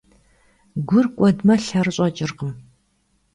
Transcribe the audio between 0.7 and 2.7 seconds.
Гур кӀуэдмэ, лъэр щӀэкӀыркъым.